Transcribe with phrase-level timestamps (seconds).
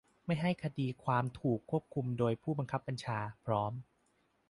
[0.25, 3.73] ไม่ให้คดีความถูกควบคุมโดยผู้บังคับบัญชา พร้อม